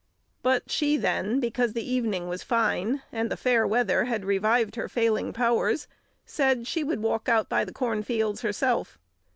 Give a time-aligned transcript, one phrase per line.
[0.41, 4.89] But she then, because the evening was fine and the fairer weather had revived her
[4.89, 5.87] failing powers,
[6.25, 8.97] said she would walk out by the cornfields herself.